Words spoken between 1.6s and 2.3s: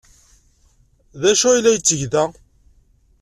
la yetteg da?